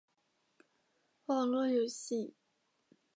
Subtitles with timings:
[1.27, 2.33] 网络游戏